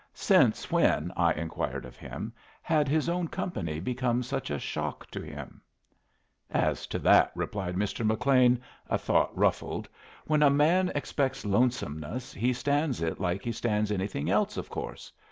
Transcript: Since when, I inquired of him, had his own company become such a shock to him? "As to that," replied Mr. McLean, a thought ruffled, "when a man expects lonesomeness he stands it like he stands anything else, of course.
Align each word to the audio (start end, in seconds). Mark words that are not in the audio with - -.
Since 0.15 0.71
when, 0.71 1.13
I 1.15 1.31
inquired 1.33 1.85
of 1.85 1.95
him, 1.95 2.33
had 2.63 2.87
his 2.87 3.07
own 3.07 3.27
company 3.27 3.79
become 3.79 4.23
such 4.23 4.49
a 4.49 4.57
shock 4.57 5.05
to 5.11 5.21
him? 5.21 5.61
"As 6.49 6.87
to 6.87 6.97
that," 6.97 7.31
replied 7.35 7.75
Mr. 7.75 8.03
McLean, 8.03 8.59
a 8.89 8.97
thought 8.97 9.29
ruffled, 9.37 9.87
"when 10.25 10.41
a 10.41 10.49
man 10.49 10.91
expects 10.95 11.45
lonesomeness 11.45 12.33
he 12.33 12.51
stands 12.51 12.99
it 13.03 13.19
like 13.21 13.43
he 13.43 13.51
stands 13.51 13.91
anything 13.91 14.27
else, 14.31 14.57
of 14.57 14.71
course. 14.71 15.13